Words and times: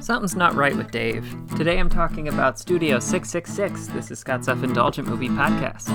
Something's 0.00 0.34
not 0.34 0.54
right 0.54 0.74
with 0.74 0.90
Dave. 0.90 1.36
Today 1.56 1.78
I'm 1.78 1.90
talking 1.90 2.28
about 2.28 2.58
Studio 2.58 2.98
666. 2.98 3.88
This 3.88 4.10
is 4.10 4.18
Scott's 4.18 4.46
Self 4.46 4.62
Indulgent 4.62 5.06
Movie 5.06 5.28
Podcast. 5.28 5.88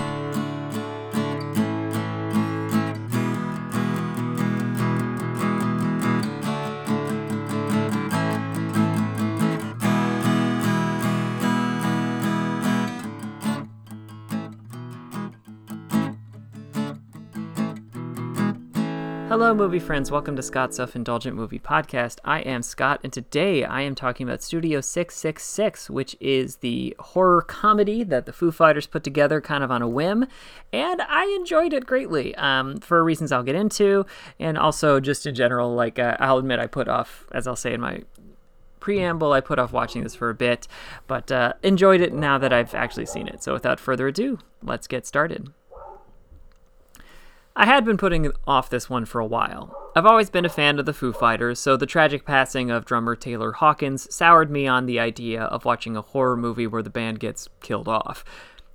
Hello, 19.38 19.54
movie 19.54 19.80
friends. 19.80 20.12
Welcome 20.12 20.38
to 20.38 20.41
Scott's 20.41 20.77
Self 20.77 20.95
Indulgent 20.95 21.36
Movie 21.36 21.59
Podcast. 21.59 22.20
I 22.23 22.40
am 22.40 22.62
Scott, 22.62 23.02
and 23.04 23.12
today 23.12 23.66
I 23.66 23.81
am 23.81 23.94
talking 23.94 24.26
about 24.26 24.41
Studio 24.41 24.80
666, 24.80 25.90
which 25.90 26.16
is 26.22 26.55
the 26.55 26.96
horror 27.00 27.42
comedy 27.42 28.06
that 28.06 28.26
the 28.26 28.32
Foo 28.32 28.50
Fighters 28.54 28.88
put 28.88 29.04
together 29.04 29.42
kind 29.42 29.62
of 29.62 29.72
on 29.72 29.82
a 29.82 29.90
whim, 29.90 30.26
and 30.72 31.02
I 31.02 31.26
enjoyed 31.38 31.73
it 31.73 31.86
greatly 31.86 32.34
um, 32.36 32.78
for 32.78 33.04
reasons 33.04 33.34
I'll 33.34 33.44
get 33.44 33.56
into, 33.56 34.06
and 34.40 34.58
also 34.58 35.02
just 35.02 35.26
in 35.26 35.36
general. 35.36 35.76
Like, 35.76 36.00
uh, 36.00 36.16
I'll 36.22 36.38
admit, 36.38 36.59
I 36.59 36.67
put 36.67 36.88
off, 36.88 37.26
as 37.34 37.45
I'll 37.45 37.58
say 37.58 37.73
in 37.73 37.81
my 37.81 38.04
preamble, 38.80 39.34
I 39.34 39.42
put 39.42 39.59
off 39.59 39.73
watching 39.73 40.04
this 40.04 40.16
for 40.16 40.30
a 40.30 40.34
bit, 40.34 40.66
but 41.08 41.30
uh, 41.30 41.56
enjoyed 41.62 42.00
it 42.00 42.14
now 42.14 42.38
that 42.38 42.54
I've 42.54 42.73
actually 42.73 43.08
seen 43.08 43.28
it. 43.28 43.44
So, 43.44 43.52
without 43.52 43.81
further 43.81 44.08
ado, 44.08 44.40
let's 44.64 44.88
get 44.88 45.06
started. 45.06 45.52
I 47.58 47.66
had 47.66 47.86
been 47.86 47.95
putting 47.95 48.34
off 48.45 48.70
this 48.70 48.90
one 48.90 49.05
for 49.05 49.22
a 49.22 49.26
while. 49.26 49.73
I've 49.95 50.05
always 50.05 50.30
been 50.30 50.44
a 50.44 50.50
fan 50.50 50.77
of 50.77 50.86
the 50.86 50.94
Foo 50.94 51.14
Fighters, 51.14 51.58
so 51.58 51.78
the 51.78 51.86
tragic 51.86 52.26
passing 52.26 52.70
of 52.70 52.84
drummer 52.84 53.16
Taylor 53.16 53.54
Hawkins 53.54 54.14
soured 54.14 54.52
me 54.52 54.68
on 54.68 54.88
the 54.88 55.00
idea 55.00 55.44
of 55.44 55.64
watching 55.64 55.95
a 55.95 56.02
horror 56.02 56.36
movie 56.36 56.68
where 56.68 56.84
the 56.84 56.90
band 56.90 57.22
gets 57.22 57.48
killed 57.61 57.88
off. 57.88 58.26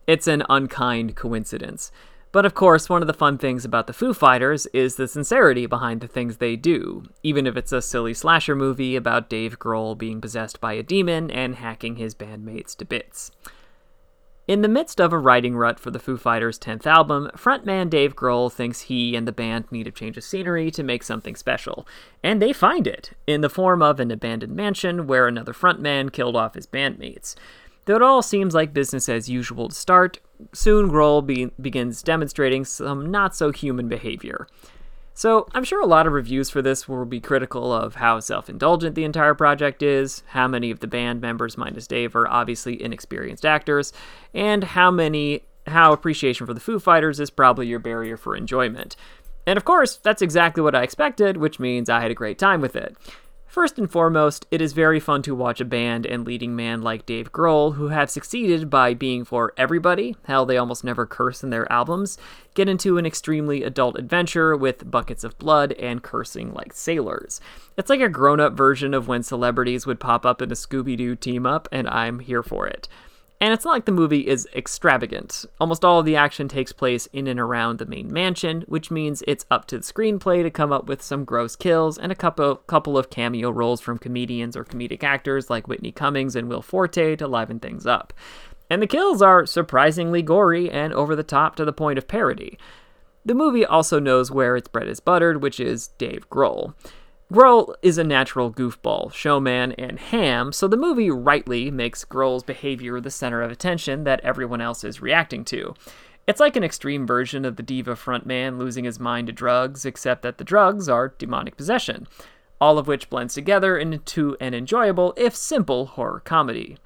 It's 0.06 0.27
an 0.27 0.45
unkind 0.48 1.14
coincidence. 1.14 1.92
But 2.33 2.47
of 2.47 2.55
course, 2.55 2.89
one 2.89 3.03
of 3.03 3.06
the 3.06 3.12
fun 3.12 3.36
things 3.36 3.67
about 3.67 3.86
the 3.86 3.92
Foo 3.92 4.14
Fighters 4.14 4.64
is 4.73 4.97
the 4.97 5.08
sincerity 5.08 5.67
behind 5.67 6.01
the 6.01 6.08
things 6.08 6.39
they 6.39 6.56
do, 6.56 7.03
even 7.23 7.47
if 7.47 7.58
it's 7.58 7.73
a 7.73 7.83
silly 7.83 8.14
slasher 8.14 8.56
movie 8.56 8.97
about 8.97 9.28
Dave 9.28 9.58
Grohl 9.58 9.98
being 9.98 10.23
possessed 10.23 10.58
by 10.58 10.73
a 10.73 10.83
demon 10.83 11.31
and 11.31 11.56
hacking 11.56 11.97
his 11.97 12.14
bandmates 12.14 12.75
to 12.77 12.86
bits. 12.86 13.31
In 14.51 14.62
the 14.62 14.69
midst 14.69 15.01
of 15.01 15.12
a 15.12 15.19
writing 15.19 15.56
rut 15.56 15.79
for 15.79 15.93
the 15.93 16.01
Foo 16.01 16.17
Fighters' 16.17 16.59
10th 16.59 16.84
album, 16.84 17.31
frontman 17.37 17.89
Dave 17.89 18.17
Grohl 18.17 18.51
thinks 18.51 18.81
he 18.81 19.15
and 19.15 19.25
the 19.25 19.31
band 19.31 19.70
need 19.70 19.87
a 19.87 19.92
change 19.92 20.17
of 20.17 20.25
scenery 20.25 20.73
to 20.73 20.83
make 20.83 21.05
something 21.05 21.37
special. 21.37 21.87
And 22.25 22.42
they 22.42 22.53
find 22.53 22.89
it, 22.89 23.12
in 23.29 23.42
the 23.42 23.48
form 23.48 23.81
of 23.81 24.01
an 24.01 24.11
abandoned 24.11 24.57
mansion 24.57 25.07
where 25.07 25.29
another 25.29 25.53
frontman 25.53 26.11
killed 26.11 26.34
off 26.34 26.55
his 26.55 26.67
bandmates. 26.67 27.37
Though 27.84 27.95
it 27.95 28.03
all 28.03 28.23
seems 28.23 28.53
like 28.53 28.75
business 28.75 29.09
as 29.09 29.31
usual 29.31 29.69
to 29.69 29.75
start, 29.77 30.19
soon 30.53 30.91
Grohl 30.91 31.25
be- 31.25 31.53
begins 31.61 32.03
demonstrating 32.03 32.64
some 32.64 33.09
not 33.09 33.37
so 33.37 33.53
human 33.53 33.89
behavior. 33.89 34.48
So, 35.21 35.47
I'm 35.53 35.65
sure 35.65 35.83
a 35.83 35.87
lot 35.87 36.07
of 36.07 36.15
reviews 36.15 36.49
for 36.49 36.63
this 36.63 36.89
will 36.89 37.05
be 37.05 37.21
critical 37.21 37.75
of 37.75 37.97
how 37.97 38.21
self 38.21 38.49
indulgent 38.49 38.95
the 38.95 39.05
entire 39.05 39.35
project 39.35 39.83
is, 39.83 40.23
how 40.29 40.49
many 40.49 40.71
of 40.71 40.81
the 40.81 40.87
band 40.87 41.21
members, 41.21 41.59
minus 41.59 41.87
Dave, 41.87 42.17
are 42.17 42.27
obviously 42.27 42.83
inexperienced 42.83 43.45
actors, 43.45 43.93
and 44.33 44.65
how 44.65 44.91
many 44.91 45.43
how 45.67 45.93
appreciation 45.93 46.47
for 46.47 46.55
the 46.55 46.59
Foo 46.59 46.79
Fighters 46.79 47.21
is 47.21 47.29
probably 47.29 47.67
your 47.67 47.79
barrier 47.79 48.17
for 48.17 48.35
enjoyment. 48.35 48.97
And 49.47 49.59
of 49.59 49.67
course, 49.67 49.97
that's 49.97 50.23
exactly 50.23 50.63
what 50.63 50.75
I 50.75 50.83
expected, 50.85 51.37
which 51.37 51.61
means 51.61 51.91
I 51.91 52.01
had 52.01 52.11
a 52.11 52.15
great 52.15 52.39
time 52.39 52.63
with 52.63 52.75
it. 52.75 52.97
First 53.51 53.81
and 53.81 53.91
foremost, 53.91 54.47
it 54.53 54.62
is 54.62 54.75
very 54.75 55.01
fun 55.01 55.23
to 55.23 55.34
watch 55.34 55.61
a 55.61 55.65
band 55.65 56.06
and 56.06 56.25
leading 56.25 56.55
man 56.55 56.83
like 56.83 57.05
Dave 57.05 57.33
Grohl, 57.33 57.75
who 57.75 57.89
have 57.89 58.09
succeeded 58.09 58.70
by 58.70 58.95
being 58.95 59.25
for 59.25 59.53
everybody, 59.57 60.15
hell, 60.23 60.47
they 60.47 60.57
almost 60.57 60.84
never 60.84 61.05
curse 61.05 61.42
in 61.42 61.51
their 61.51 61.70
albums, 61.70 62.17
get 62.55 62.69
into 62.69 62.97
an 62.97 63.05
extremely 63.05 63.64
adult 63.64 63.98
adventure 63.98 64.57
with 64.57 64.89
buckets 64.89 65.24
of 65.24 65.36
blood 65.36 65.73
and 65.73 66.05
cursing 66.05 66.55
like 66.55 66.73
sailors. 66.73 67.41
It's 67.77 67.91
like 67.91 68.01
a 68.01 68.08
grown 68.08 68.39
up 68.39 68.52
version 68.52 68.95
of 68.95 69.08
when 69.08 69.24
celebrities 69.24 69.85
would 69.85 69.98
pop 69.98 70.24
up 70.24 70.41
in 70.41 70.53
a 70.53 70.55
Scooby 70.55 70.97
Doo 70.97 71.17
team 71.17 71.45
up, 71.45 71.67
and 71.73 71.89
I'm 71.89 72.20
here 72.20 72.45
for 72.45 72.69
it. 72.69 72.86
And 73.40 73.55
it's 73.55 73.64
not 73.64 73.73
like 73.73 73.86
the 73.86 73.92
movie 73.92 74.28
is 74.28 74.46
extravagant. 74.55 75.46
Almost 75.58 75.83
all 75.83 76.01
of 76.01 76.05
the 76.05 76.17
action 76.17 76.46
takes 76.46 76.73
place 76.73 77.06
in 77.06 77.27
and 77.27 77.40
around 77.40 77.78
the 77.78 77.86
main 77.86 78.12
mansion, 78.12 78.64
which 78.68 78.90
means 78.90 79.23
it's 79.27 79.46
up 79.51 79.64
to 79.68 79.78
the 79.78 79.83
screenplay 79.83 80.42
to 80.42 80.51
come 80.51 80.73
up 80.73 80.86
with 80.86 81.01
some 81.01 81.24
gross 81.24 81.56
kills 81.56 81.96
and 81.96 82.12
a 82.12 82.17
couple 82.17 82.56
couple 82.56 82.98
of 82.98 83.08
cameo 83.08 83.50
roles 83.50 83.80
from 83.80 83.96
comedians 83.96 84.56
or 84.56 84.64
comedic 84.64 85.02
actors 85.02 85.48
like 85.48 85.68
Whitney 85.68 85.90
Cummings 85.90 86.36
and 86.36 86.50
Will 86.50 86.61
Forte 86.61 87.17
to 87.17 87.27
liven 87.27 87.61
things 87.61 87.86
up. 87.86 88.12
And 88.68 88.83
the 88.83 88.86
kills 88.86 89.23
are 89.23 89.46
surprisingly 89.46 90.20
gory 90.20 90.70
and 90.70 90.92
over 90.92 91.17
the 91.17 91.23
top 91.23 91.56
to 91.56 91.64
the 91.64 91.73
point 91.73 91.98
of 91.98 92.06
parody. 92.06 92.58
The 93.24 93.34
movie 93.34 93.64
also 93.64 93.98
knows 93.98 94.30
where 94.30 94.55
its 94.55 94.68
bread 94.68 94.86
is 94.86 95.00
buttered, 95.00 95.42
which 95.42 95.58
is 95.58 95.89
Dave 95.98 96.29
Grohl. 96.29 96.74
Grohl 97.33 97.77
is 97.80 97.96
a 97.96 98.02
natural 98.02 98.52
goofball, 98.52 99.13
showman, 99.13 99.70
and 99.73 100.01
ham, 100.01 100.52
so 100.52 100.67
the 100.67 100.77
movie 100.77 101.13
rightly 101.13 101.70
makes 101.70 102.05
Grohl's 102.05 102.42
behavior 102.42 103.01
the 103.01 103.08
center 103.08 103.41
of 103.41 103.52
attention 103.52 104.02
that 104.02 104.18
everyone 104.23 104.61
else 104.61 104.83
is 104.83 105.01
reacting 105.01 105.45
to. 105.45 105.74
It's 106.27 106.41
like 106.41 106.57
an 106.57 106.64
extreme 106.64 107.07
version 107.07 107.45
of 107.45 107.55
the 107.55 107.63
diva 107.63 107.95
frontman 107.95 108.58
losing 108.58 108.85
his 108.85 108.98
mind 108.98 109.29
to 109.29 109.33
drugs, 109.33 109.85
except 109.85 110.23
that 110.23 110.39
the 110.39 110.45
drugs 110.45 110.89
are 110.89 111.14
demonic 111.18 111.57
possession, 111.57 112.08
all 112.61 112.79
of 112.79 112.89
which 112.89 113.08
blends 113.08 113.35
together 113.35 113.79
into 113.79 114.36
an 114.41 114.52
enjoyable, 114.52 115.14
if 115.17 115.36
simple, 115.36 115.86
horror 115.86 116.20
comedy. 116.24 116.79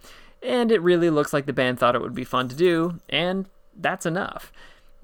And 0.42 0.70
it 0.70 0.82
really 0.82 1.08
looks 1.08 1.32
like 1.32 1.46
the 1.46 1.54
band 1.54 1.78
thought 1.78 1.94
it 1.94 2.02
would 2.02 2.14
be 2.14 2.22
fun 2.22 2.48
to 2.48 2.54
do, 2.54 3.00
and 3.08 3.46
that's 3.74 4.04
enough. 4.04 4.52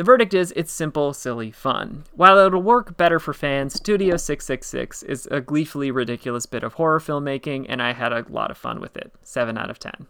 The 0.01 0.05
verdict 0.05 0.33
is 0.33 0.51
it's 0.57 0.73
simple, 0.73 1.13
silly 1.13 1.51
fun. 1.51 2.05
While 2.15 2.39
it'll 2.39 2.63
work 2.63 2.97
better 2.97 3.19
for 3.19 3.35
fans, 3.35 3.75
Studio 3.75 4.17
666 4.17 5.03
is 5.03 5.29
a 5.31 5.43
gleefully 5.43 5.91
ridiculous 5.91 6.47
bit 6.47 6.63
of 6.63 6.73
horror 6.73 7.01
filmmaking, 7.01 7.67
and 7.69 7.83
I 7.83 7.93
had 7.93 8.11
a 8.11 8.25
lot 8.31 8.51
of 8.51 8.57
fun 8.57 8.81
with 8.81 8.97
it. 8.97 9.13
7 9.25 9.59
out 9.59 9.69
of 9.69 9.79
10. 9.79 10.07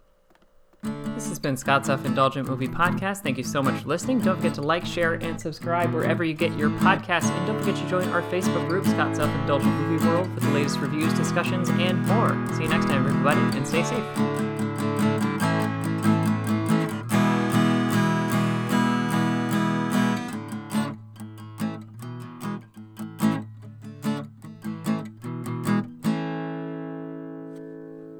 This 1.16 1.28
has 1.28 1.40
been 1.40 1.56
Scott's 1.56 1.88
Self 1.88 2.04
Indulgent 2.04 2.48
Movie 2.48 2.68
Podcast. 2.68 3.24
Thank 3.24 3.36
you 3.36 3.42
so 3.42 3.64
much 3.64 3.82
for 3.82 3.88
listening. 3.88 4.20
Don't 4.20 4.36
forget 4.36 4.54
to 4.54 4.62
like, 4.62 4.86
share, 4.86 5.14
and 5.14 5.40
subscribe 5.40 5.92
wherever 5.92 6.22
you 6.22 6.34
get 6.34 6.56
your 6.56 6.70
podcasts. 6.70 7.28
And 7.28 7.48
don't 7.48 7.58
forget 7.58 7.74
to 7.74 7.88
join 7.88 8.08
our 8.10 8.22
Facebook 8.22 8.68
group, 8.68 8.86
Scott's 8.86 9.18
Self 9.18 9.34
Indulgent 9.40 9.72
Movie 9.72 10.06
World, 10.06 10.32
for 10.32 10.38
the 10.38 10.50
latest 10.50 10.78
reviews, 10.78 11.12
discussions, 11.14 11.68
and 11.68 12.00
more. 12.06 12.40
See 12.54 12.62
you 12.62 12.68
next 12.68 12.86
time, 12.86 13.08
everybody, 13.08 13.40
and 13.58 13.66
stay 13.66 13.82
safe. 13.82 14.59